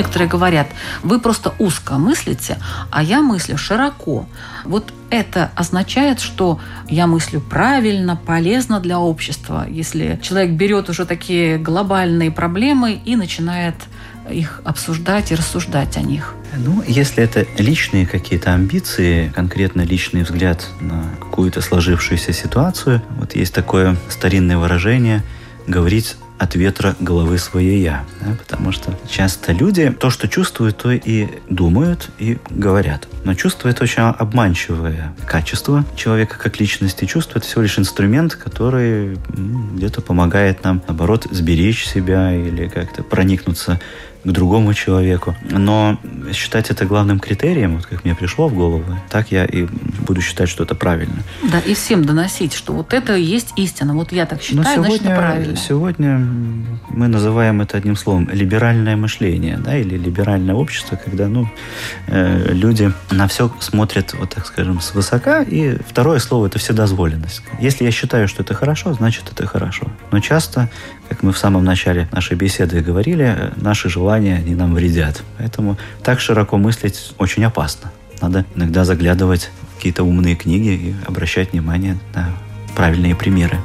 [0.01, 0.69] Некоторые говорят,
[1.03, 2.57] вы просто узко мыслите,
[2.91, 4.27] а я мыслю широко.
[4.65, 6.59] Вот это означает, что
[6.89, 13.75] я мыслю правильно, полезно для общества, если человек берет уже такие глобальные проблемы и начинает
[14.31, 16.35] их обсуждать и рассуждать о них.
[16.57, 23.55] Ну, если это личные какие-то амбиции, конкретно личный взгляд на какую-то сложившуюся ситуацию, вот есть
[23.55, 25.23] такое старинное выражение
[25.67, 28.05] говорить от ветра головы свое «я».
[28.23, 28.35] Да?
[28.35, 33.07] Потому что часто люди то, что чувствуют, то и думают, и говорят.
[33.25, 37.05] Но чувство– это очень обманчивое качество человека как личности.
[37.05, 43.79] Чувство– это всего лишь инструмент, который где-то помогает нам, наоборот, сберечь себя или как-то проникнуться
[44.25, 45.35] к другому человеку.
[45.51, 45.99] Но
[46.33, 49.67] считать это главным критерием, вот как мне пришло в голову, так я и
[50.07, 51.23] буду считать, что это правильно.
[51.51, 53.95] Да, и всем доносить, что вот это и есть истина.
[53.95, 55.57] Вот я так считаю, сегодня, значит, это правильно.
[55.57, 56.19] Сегодня
[56.89, 61.49] мы называем это одним словом либеральное мышление, да, или либеральное общество, когда, ну,
[62.07, 67.43] э, люди на все смотрят, вот так скажем, свысока, и второе слово– это вседозволенность.
[67.61, 69.87] Если я считаю, что это хорошо, значит, это хорошо.
[70.11, 70.69] Но часто
[71.11, 75.23] как мы в самом начале нашей беседы говорили, наши желания, они нам вредят.
[75.39, 77.91] Поэтому так широко мыслить очень опасно.
[78.23, 82.31] Надо иногда заглядывать в какие-то умные книги и обращать внимание на
[82.77, 83.59] правильные примеры.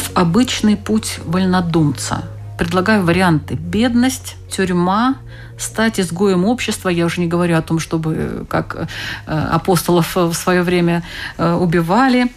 [0.00, 2.24] Каков обычный путь вольнодумца?
[2.58, 3.54] Предлагаю варианты.
[3.54, 5.16] Бедность, тюрьма,
[5.58, 6.88] стать изгоем общества.
[6.88, 8.86] Я уже не говорю о том, чтобы как э,
[9.26, 11.02] апостолов в свое время
[11.36, 12.32] э, убивали.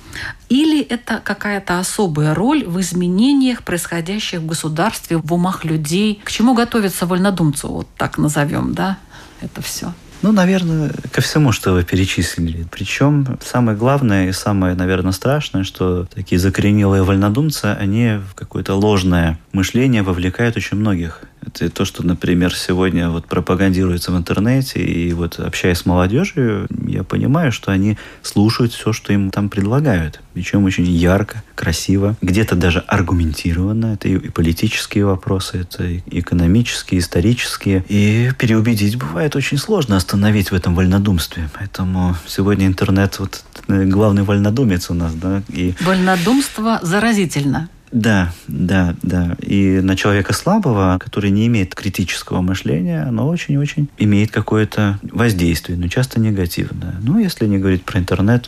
[0.49, 6.21] Или это какая-то особая роль в изменениях, происходящих в государстве, в умах людей.
[6.21, 8.97] К чему готовится вольнодумцу, вот так назовем, да,
[9.39, 9.93] это все.
[10.23, 12.65] Ну, наверное, ко всему, что вы перечислили.
[12.71, 19.38] Причем самое главное и самое, наверное, страшное, что такие закоренелые вольнодумцы, они в какое-то ложное
[19.51, 21.23] мышление вовлекают очень многих.
[21.45, 27.03] Это то, что, например, сегодня вот пропагандируется в интернете, и вот общаясь с молодежью, я
[27.03, 30.21] понимаю, что они слушают все, что им там предлагают.
[30.34, 33.93] Причем очень ярко, красиво, где-то даже аргументированно.
[33.93, 37.84] Это и политические вопросы, это и экономические, исторические.
[37.88, 41.49] И переубедить бывает очень сложно остановить в этом вольнодумстве.
[41.53, 45.43] Поэтому сегодня интернет вот главный вольнодумец у нас, да.
[45.49, 45.73] И...
[45.82, 47.69] Вольнодумство заразительно.
[47.93, 49.38] Да, да, да.
[49.39, 55.88] И на человека слабого, который не имеет критического мышления, оно очень-очень имеет какое-то воздействие, но
[55.88, 56.95] часто негативное.
[57.03, 58.47] Ну, если не говорить про интернет,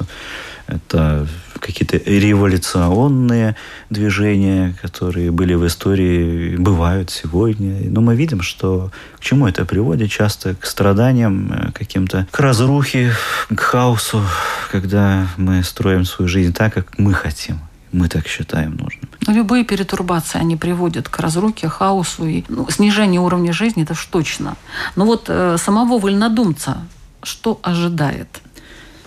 [0.65, 1.27] это
[1.59, 3.55] какие-то революционные
[3.91, 7.87] движения, которые были в истории, бывают сегодня.
[7.91, 10.55] Но мы видим, что к чему это приводит часто?
[10.55, 13.13] К страданиям, каким-то, к разрухе,
[13.47, 14.23] к хаосу,
[14.71, 17.59] когда мы строим свою жизнь так, как мы хотим
[17.95, 19.09] мы так считаем нужным.
[19.27, 24.05] Ну, любые перетурбации, они приводят к разруке, хаосу и ну, снижению уровня жизни, это уж
[24.05, 24.55] точно.
[24.95, 26.85] Но вот э, самого вольнодумца
[27.23, 28.41] что ожидает?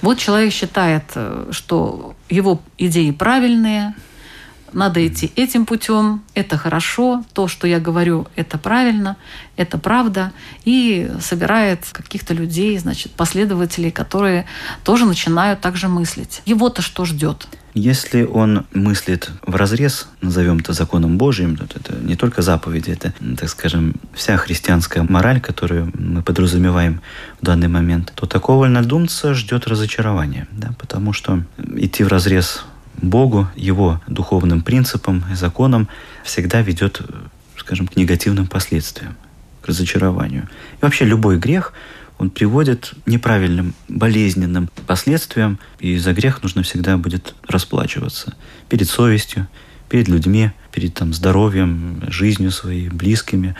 [0.02, 3.94] Вот человек считает, э, что его идеи правильные,
[4.72, 9.16] надо идти этим путем, это хорошо, то, что я говорю, это правильно,
[9.56, 10.32] это правда,
[10.64, 14.46] и собирает каких-то людей, значит, последователей, которые
[14.84, 16.42] тоже начинают так же мыслить.
[16.44, 17.48] Его-то что ждет?
[17.78, 23.14] Если он мыслит в разрез, назовем это законом Божьим, то это не только заповеди, это,
[23.38, 27.00] так скажем, вся христианская мораль, которую мы подразумеваем
[27.40, 31.44] в данный момент, то такого вольнодумца ждет разочарование, да, потому что
[31.76, 32.64] идти в разрез
[33.00, 35.86] Богу, его духовным принципам и законам
[36.24, 37.00] всегда ведет,
[37.56, 39.14] скажем, к негативным последствиям,
[39.62, 40.48] к разочарованию.
[40.80, 41.72] И вообще любой грех–
[42.18, 48.34] он приводит неправильным, болезненным последствиям, и за грех нужно всегда будет расплачиваться
[48.68, 49.46] перед совестью,
[49.88, 53.54] перед людьми, перед там, здоровьем, жизнью своей, близкими,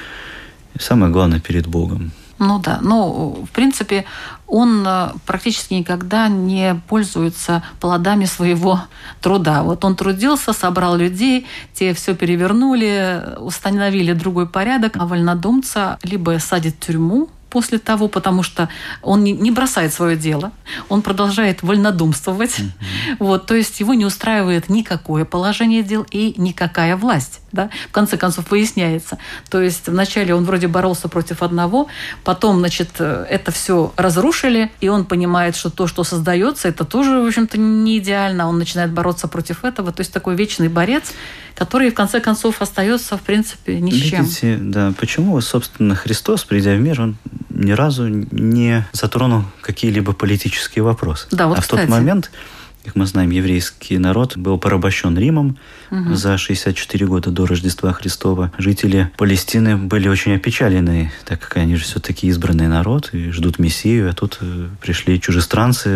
[0.74, 2.12] и самое главное, перед Богом.
[2.38, 4.04] Ну да, ну, в принципе,
[4.46, 8.80] он э, практически никогда не пользуется плодами своего
[9.20, 9.64] труда.
[9.64, 16.76] Вот он трудился, собрал людей, те все перевернули, установили другой порядок, а вольнодумца либо садит
[16.76, 18.68] в тюрьму, после того, потому что
[19.03, 20.53] он не бросает свое дело,
[20.88, 22.59] он продолжает вольнодумствовать.
[22.59, 23.16] Mm-hmm.
[23.18, 27.40] Вот, то есть его не устраивает никакое положение дел и никакая власть.
[27.51, 27.70] Да?
[27.88, 29.18] В конце концов, выясняется.
[29.49, 31.88] То есть вначале он вроде боролся против одного,
[32.22, 37.26] потом, значит, это все разрушили, и он понимает, что то, что создается, это тоже, в
[37.26, 38.49] общем-то, не идеально.
[38.49, 39.92] Он начинает бороться против этого.
[39.92, 41.12] То есть такой вечный борец,
[41.59, 44.22] который, в конце концов, остается, в принципе, ни с чем.
[44.22, 47.16] Видите, да, почему, собственно, Христос, придя в мир, он
[47.50, 51.26] ни разу не затронул какие-либо политические вопросы.
[51.32, 51.80] Да, вот, а кстати.
[51.80, 52.30] в тот момент
[52.89, 55.59] как мы знаем, еврейский народ был порабощен Римом
[55.91, 56.14] угу.
[56.14, 58.51] за 64 года до Рождества Христова.
[58.57, 64.09] Жители Палестины были очень опечалены, так как они же все-таки избранный народ и ждут Мессию,
[64.09, 65.89] а тут э, пришли чужестранцы,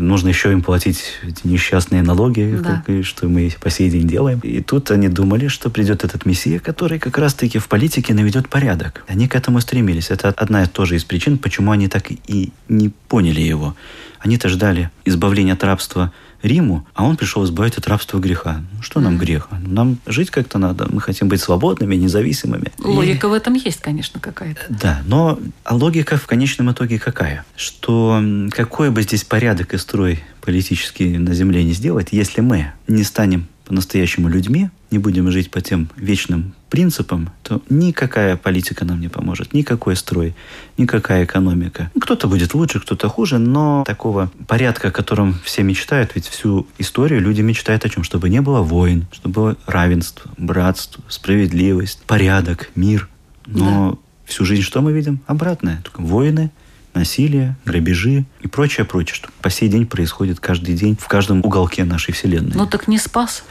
[0.00, 2.82] нужно еще им платить эти несчастные налоги, да.
[2.84, 4.40] как, что мы по сей день делаем.
[4.40, 9.04] И тут они думали, что придет этот Мессия, который как раз-таки в политике наведет порядок.
[9.06, 10.10] Они к этому стремились.
[10.10, 13.76] Это одна тоже из причин, почему они так и не поняли его.
[14.20, 16.12] Они-то ждали избавления от рабства
[16.42, 18.62] Риму, а он пришел избавить от рабства греха.
[18.72, 19.18] Ну, что нам mm.
[19.18, 19.48] грех?
[19.60, 20.88] Нам жить как-то надо.
[20.90, 22.72] Мы хотим быть свободными, независимыми.
[22.78, 23.30] Логика И...
[23.30, 24.60] в этом есть, конечно, какая-то.
[24.68, 27.44] Да, но а логика в конечном итоге какая?
[27.56, 33.04] Что какой бы здесь порядок и строй политический на земле не сделать, если мы не
[33.04, 39.08] станем по-настоящему людьми, не будем жить по тем вечным принципам, то никакая политика нам не
[39.08, 40.34] поможет, никакой строй,
[40.78, 41.90] никакая экономика.
[42.00, 47.20] Кто-то будет лучше, кто-то хуже, но такого порядка, о котором все мечтают, ведь всю историю
[47.20, 48.04] люди мечтают о чем?
[48.04, 53.08] Чтобы не было войн, чтобы было равенство, братство, справедливость, порядок, мир.
[53.46, 53.98] Но да.
[54.24, 55.20] всю жизнь что мы видим?
[55.26, 55.82] Обратное.
[55.82, 56.50] Только войны,
[56.94, 61.84] насилие, грабежи и прочее, прочее, что по сей день происходит каждый день в каждом уголке
[61.84, 62.52] нашей Вселенной.
[62.54, 63.44] Ну так не спас.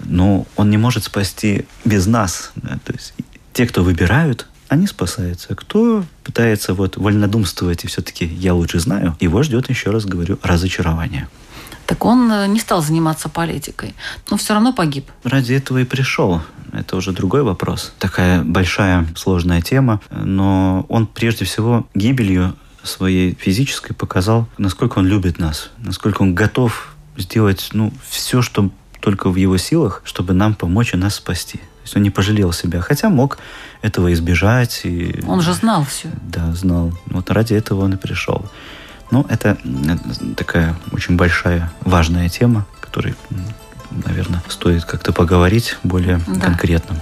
[0.00, 2.52] Но он не может спасти без нас.
[2.56, 2.78] Да?
[2.84, 3.14] То есть
[3.52, 5.54] те, кто выбирают, они спасаются.
[5.54, 11.28] Кто пытается вот вольнодумствовать и все-таки я лучше знаю, его ждет, еще раз говорю, разочарование.
[11.86, 13.94] Так он э, не стал заниматься политикой,
[14.28, 15.08] но все равно погиб.
[15.22, 16.42] Ради этого и пришел.
[16.72, 17.92] Это уже другой вопрос.
[17.98, 20.00] Такая большая, сложная тема.
[20.10, 26.94] Но он прежде всего гибелью своей физической показал, насколько он любит нас, насколько он готов
[27.16, 28.70] сделать ну, все, что
[29.00, 31.58] только в его силах, чтобы нам помочь и нас спасти.
[31.58, 33.38] То есть он не пожалел себя, хотя мог
[33.82, 34.80] этого избежать.
[34.84, 35.22] И...
[35.26, 36.08] Он же знал все.
[36.22, 36.92] Да, знал.
[37.06, 38.44] Вот ради этого он и пришел.
[39.10, 39.56] Ну, это
[40.36, 43.14] такая очень большая, важная тема, которой,
[43.90, 46.40] наверное, стоит как-то поговорить более да.
[46.40, 47.00] конкретно.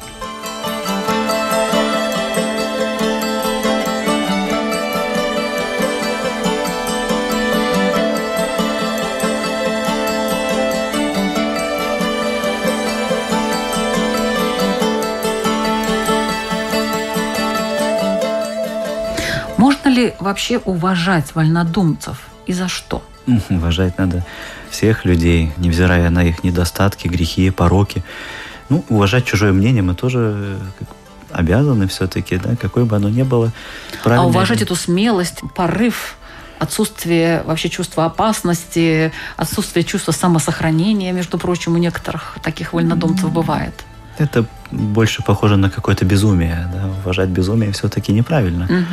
[19.95, 23.03] Ли вообще уважать вольнодумцев и за что?
[23.49, 24.25] Уважать надо
[24.71, 28.05] всех людей, невзирая на их недостатки, грехи, пороки.
[28.69, 30.85] Ну, уважать чужое мнение мы тоже э,
[31.31, 33.53] обязаны все-таки, да, какое бы оно ни было.
[34.05, 36.17] А уважать эту смелость, порыв,
[36.59, 43.75] отсутствие вообще чувства опасности, отсутствие чувства самосохранения, между прочим, у некоторых таких вольнодумцев бывает.
[44.19, 46.69] Это больше похоже на какое-то безумие.
[46.73, 46.89] Да?
[47.03, 48.65] Уважать безумие все-таки неправильно.
[48.65, 48.85] Угу.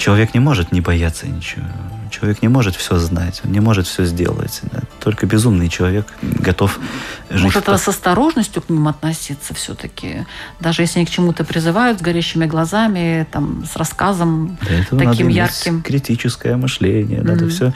[0.00, 1.66] Человек не может не бояться ничего.
[2.10, 4.60] Человек не может все знать, он не может все сделать.
[4.72, 4.80] Да?
[4.98, 6.80] Только безумный человек готов
[7.28, 7.42] жить.
[7.42, 10.24] Может, это с осторожностью к ним относиться все-таки?
[10.58, 14.56] Даже если они к чему-то призывают с горящими глазами, там, с рассказом
[14.88, 15.82] таким надо ярким.
[15.82, 17.20] критическое мышление.
[17.20, 17.72] Надо mm все,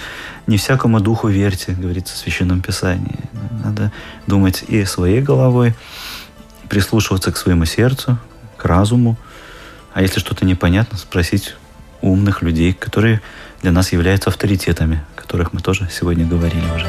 [0.46, 3.18] не всякому духу верьте, говорится в Священном Писании.
[3.62, 3.92] Надо
[4.26, 5.74] думать и своей головой,
[6.70, 8.16] прислушиваться к своему сердцу,
[8.56, 9.18] к разуму.
[9.92, 11.54] А если что-то непонятно, спросить
[12.04, 13.20] умных людей, которые
[13.62, 16.86] для нас являются авторитетами, о которых мы тоже сегодня говорили уже.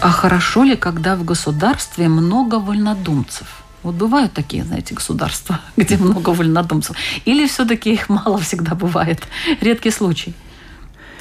[0.00, 3.65] А хорошо ли, когда в государстве много вольнодумцев?
[3.86, 6.96] Вот бывают такие, знаете, государства, где много вольнодумцев.
[7.24, 9.22] Или все-таки их мало всегда бывает?
[9.60, 10.34] Редкий случай.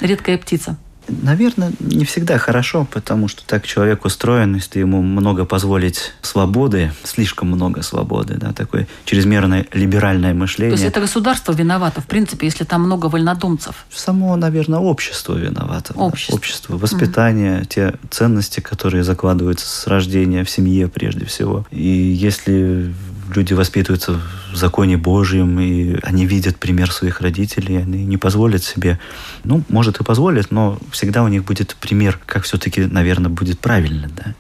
[0.02, 0.76] Редкая птица.
[1.08, 7.50] Наверное, не всегда хорошо, потому что так человек устроен, если ему много позволить свободы, слишком
[7.50, 10.76] много свободы, да, такое чрезмерное либеральное мышление.
[10.76, 13.86] То есть это государство виновато, в принципе, если там много вольнодумцев?
[13.94, 15.94] Само, наверное, общество виновато.
[15.94, 16.34] Общество.
[16.34, 16.38] Да.
[16.38, 17.66] Общество, воспитание, угу.
[17.66, 21.66] те ценности, которые закладываются с рождения в семье прежде всего.
[21.72, 22.94] И если
[23.36, 24.20] люди воспитываются
[24.52, 29.00] в законе Божьем, и они видят пример своих родителей, они не позволят себе,
[29.44, 34.10] ну, может и позволят, но всегда у них будет пример, как все-таки, наверное, будет правильно,
[34.16, 34.36] да.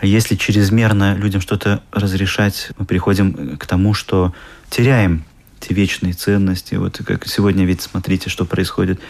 [0.00, 4.34] А если чрезмерно людям что-то разрешать, мы приходим к тому, что
[4.68, 5.24] теряем
[5.60, 6.74] те вечные ценности.
[6.74, 9.00] Вот как сегодня ведь смотрите, что происходит.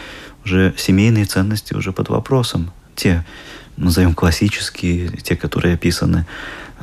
[0.44, 2.72] Уже семейные ценности уже под вопросом.
[2.94, 3.24] Те,
[3.78, 6.26] назовем классические, те, которые описаны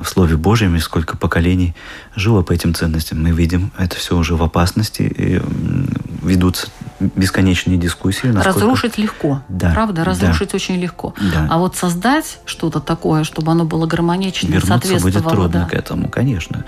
[0.01, 1.75] в Слове Божьем, и сколько поколений
[2.15, 3.21] жило по этим ценностям.
[3.21, 5.41] Мы видим, это все уже в опасности, и
[6.23, 6.67] ведутся
[6.99, 8.27] бесконечные дискуссии.
[8.27, 8.59] Насколько...
[8.59, 10.03] Разрушить легко, да, правда?
[10.03, 11.13] Разрушить да, очень легко.
[11.33, 11.47] Да.
[11.49, 15.21] А вот создать что-то такое, чтобы оно было гармонично, Вернуться соответствовало...
[15.21, 15.65] будет трудно да.
[15.65, 16.65] к этому, конечно.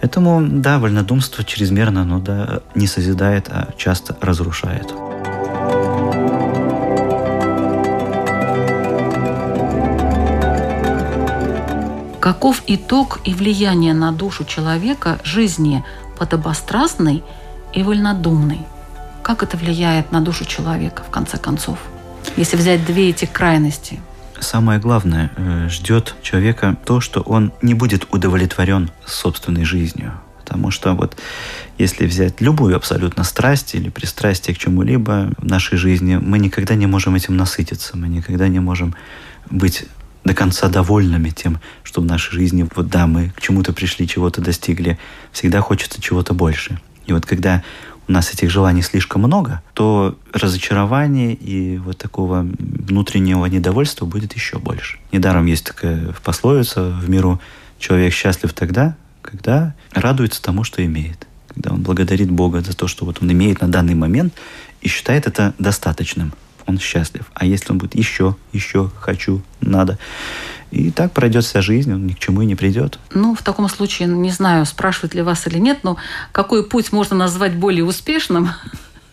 [0.00, 4.92] Поэтому, да, вольнодумство чрезмерно, но да, не созидает, а часто разрушает.
[12.28, 15.82] Каков итог и влияние на душу человека жизни
[16.18, 17.24] подобострастной
[17.72, 18.66] и вольнодумной?
[19.22, 21.78] Как это влияет на душу человека, в конце концов?
[22.36, 23.98] Если взять две эти крайности.
[24.40, 30.12] Самое главное, э, ждет человека то, что он не будет удовлетворен собственной жизнью.
[30.44, 31.16] Потому что вот
[31.78, 36.86] если взять любую абсолютно страсть или пристрастие к чему-либо в нашей жизни, мы никогда не
[36.86, 38.94] можем этим насытиться, мы никогда не можем
[39.48, 39.86] быть
[40.28, 44.42] до конца довольными тем, что в нашей жизни, вот да, мы к чему-то пришли, чего-то
[44.42, 44.98] достигли,
[45.32, 46.78] всегда хочется чего-то больше.
[47.06, 47.62] И вот когда
[48.06, 54.58] у нас этих желаний слишком много, то разочарование и вот такого внутреннего недовольства будет еще
[54.58, 54.98] больше.
[55.12, 57.40] Недаром есть такая пословица в миру
[57.78, 63.04] «человек счастлив тогда, когда радуется тому, что имеет» когда он благодарит Бога за то, что
[63.04, 64.32] вот он имеет на данный момент
[64.80, 66.32] и считает это достаточным
[66.68, 67.24] он счастлив.
[67.34, 69.98] А если он будет еще, еще, хочу, надо,
[70.70, 72.98] и так пройдет вся жизнь, он ни к чему и не придет.
[73.14, 75.96] Ну, в таком случае, не знаю, спрашивают ли вас или нет, но
[76.30, 78.50] какой путь можно назвать более успешным?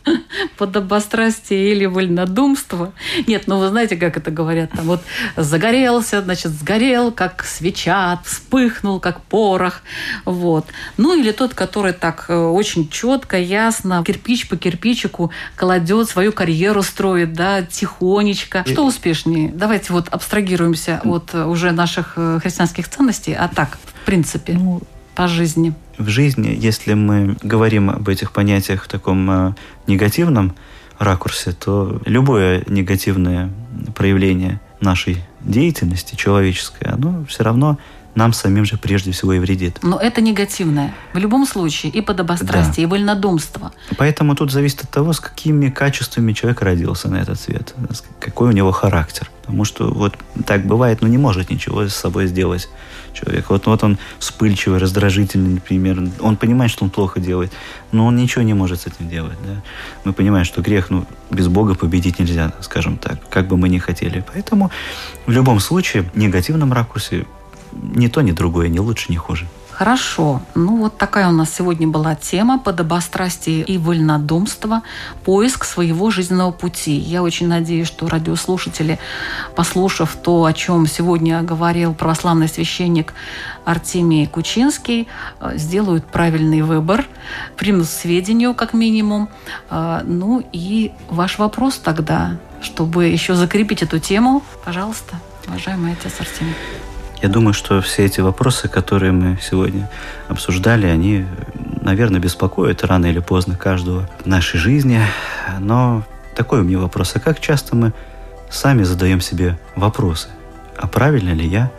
[0.58, 2.94] подобострастие или вольнодумство.
[3.28, 5.02] Нет, ну вы знаете, как это говорят, там вот
[5.36, 9.82] загорелся, значит, сгорел, как свеча, вспыхнул, как порох,
[10.26, 10.68] вот.
[10.98, 16.84] Ну или тот, который так э, очень четко, ясно, кирпич по кирпичику кладет, свою карьеру
[16.84, 18.64] строит, да, тихонечко.
[18.66, 19.52] Что успешнее?
[19.54, 24.54] Давайте вот абстрагируемся от уже наших э, христианских ценностей, а так, в принципе.
[24.54, 24.82] Ну,
[25.16, 25.74] по жизни?
[25.98, 29.54] В жизни, если мы говорим об этих понятиях в таком э,
[29.88, 30.54] негативном
[31.00, 33.50] ракурсе, то любое негативное
[33.96, 37.78] проявление нашей деятельности человеческой, оно все равно
[38.16, 39.80] нам самим же прежде всего и вредит.
[39.82, 40.94] Но это негативное.
[41.14, 42.82] В любом случае и подобострастие, да.
[42.84, 43.74] и вольнодумство.
[43.98, 47.76] Поэтому тут зависит от того, с какими качествами человек родился на этот свет,
[48.20, 49.30] какой у него характер.
[49.46, 52.68] Потому что вот так бывает, но не может ничего с собой сделать
[53.14, 53.50] человек.
[53.50, 56.10] Вот, вот он вспыльчивый, раздражительный, например.
[56.20, 57.52] Он понимает, что он плохо делает,
[57.92, 59.38] но он ничего не может с этим делать.
[59.46, 59.62] Да?
[60.04, 63.78] Мы понимаем, что грех ну, без Бога победить нельзя, скажем так, как бы мы ни
[63.78, 64.24] хотели.
[64.34, 64.72] Поэтому
[65.28, 67.26] в любом случае в негативном ракурсе
[67.72, 69.48] ни то, ни другое, ни лучше, ни хуже.
[69.78, 70.42] Хорошо.
[70.56, 74.84] Ну, вот такая у нас сегодня была тема подобострастие и вольнодумство,
[75.26, 76.96] поиск своего жизненного пути.
[76.96, 79.00] Я очень надеюсь, что радиослушатели,
[79.54, 83.14] послушав то, о чем сегодня говорил православный священник
[83.66, 85.10] Артемий Кучинский,
[85.42, 87.06] э, сделают правильный выбор,
[87.58, 89.28] примут сведению как минимум.
[89.70, 95.16] Э, ну и ваш вопрос тогда, чтобы еще закрепить эту тему, пожалуйста,
[95.46, 96.56] уважаемый отец Артемий.
[97.26, 99.90] Я думаю, что все эти вопросы, которые мы сегодня
[100.28, 101.26] обсуждали, они,
[101.82, 105.02] наверное, беспокоят рано или поздно каждого в нашей жизни.
[105.60, 106.04] Но
[106.36, 107.14] такой у меня вопрос.
[107.16, 107.94] А как часто мы
[108.52, 110.28] сами задаем себе вопросы?
[110.78, 111.72] А правильно ли я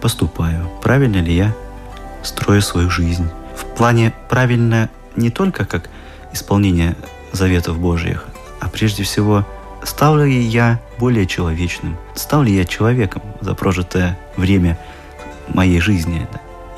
[0.00, 0.70] поступаю?
[0.80, 1.52] Правильно ли я
[2.22, 3.28] строю свою жизнь?
[3.56, 5.90] В плане правильно не только как
[6.32, 6.94] исполнение
[7.32, 8.26] заветов Божьих,
[8.60, 9.44] а прежде всего–
[9.82, 11.96] Стал ли я более человечным?
[12.14, 14.78] Стал ли я человеком за прожитое время
[15.48, 16.26] моей жизни?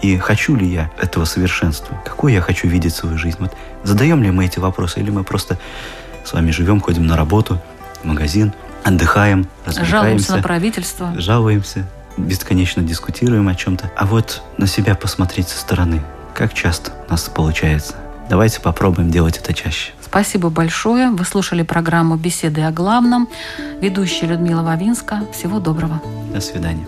[0.03, 2.01] И хочу ли я этого совершенства?
[2.05, 3.37] Какой я хочу видеть свою жизнь?
[3.39, 5.59] Вот задаем ли мы эти вопросы, или мы просто
[6.25, 7.61] с вами живем, ходим на работу,
[8.03, 8.53] в магазин,
[8.85, 9.91] отдыхаем, развлекаемся.
[9.91, 11.13] Жалуемся на правительство.
[11.17, 11.87] Жалуемся,
[12.17, 13.91] бесконечно дискутируем о чем-то.
[13.97, 16.03] А вот на себя посмотреть со стороны.
[16.35, 17.95] Как часто у нас получается?
[18.31, 19.91] Давайте попробуем делать это чаще.
[20.01, 21.11] Спасибо большое.
[21.11, 23.29] Вы слушали программу «Беседы о главном».
[23.81, 25.25] Ведущая Людмила Вавинска.
[25.33, 26.01] Всего доброго.
[26.33, 26.87] До свидания.